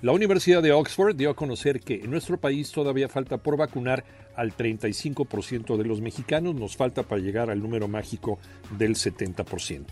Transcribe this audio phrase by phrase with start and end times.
[0.00, 4.04] la Universidad de Oxford dio a conocer que en nuestro país todavía falta por vacunar
[4.36, 8.38] al 35% de los mexicanos, nos falta para llegar al número mágico
[8.78, 9.86] del 70%.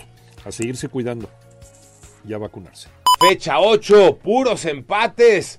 [0.44, 1.28] A seguirse cuidando
[2.26, 2.88] y a vacunarse.
[3.19, 5.58] Fecha 8, puros empates.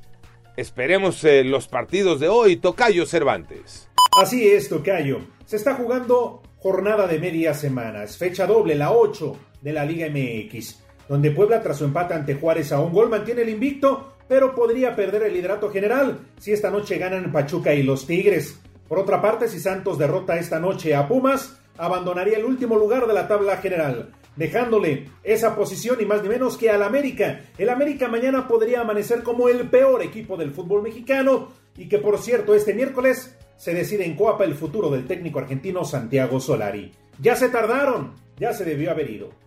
[0.55, 2.55] Esperemos eh, los partidos de hoy.
[2.55, 3.89] Tocayo Cervantes.
[4.17, 5.19] Así es, Tocayo.
[5.45, 8.03] Se está jugando jornada de media semana.
[8.03, 12.35] Es fecha doble, la 8 de la Liga MX, donde Puebla tras su empate ante
[12.35, 16.69] Juárez a un gol mantiene el invicto, pero podría perder el liderato general si esta
[16.69, 18.59] noche ganan Pachuca y los Tigres.
[18.87, 23.13] Por otra parte, si Santos derrota esta noche a Pumas, abandonaría el último lugar de
[23.13, 27.41] la tabla general, dejándole esa posición y más ni menos que al América.
[27.57, 32.17] El América mañana podría amanecer como el peor equipo del fútbol mexicano y que por
[32.17, 36.91] cierto este miércoles se decide en Coapa el futuro del técnico argentino Santiago Solari.
[37.19, 39.46] Ya se tardaron, ya se debió haber ido.